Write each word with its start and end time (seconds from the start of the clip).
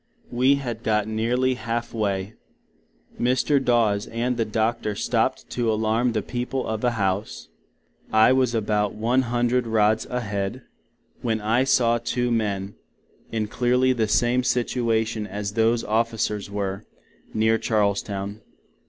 We 0.31 0.55
had 0.55 0.81
got 0.81 1.07
nearly 1.07 1.53
half 1.53 1.93
way. 1.93 2.33
Mr 3.21 3.63
Daws 3.63 4.07
and 4.07 4.35
the 4.35 4.45
Doctor 4.45 4.95
stoped 4.95 5.47
to 5.51 5.67
allarm 5.67 6.13
the 6.13 6.23
people 6.23 6.65
of 6.65 6.83
a 6.83 6.93
House: 6.97 7.49
I 8.11 8.33
was 8.33 8.55
about 8.55 8.95
one 8.95 9.21
hundred 9.21 9.67
Rod 9.67 10.03
a 10.09 10.21
head, 10.21 10.63
when 11.21 11.39
I 11.39 11.65
saw 11.65 11.99
two 11.99 12.31
men, 12.31 12.73
in 13.31 13.45
nearly 13.61 13.93
the 13.93 14.07
same 14.07 14.43
situation 14.43 15.27
as 15.27 15.53
those 15.53 15.83
officer 15.83 16.41
were, 16.51 16.83
near 17.31 17.59
Charlestown. 17.59 18.41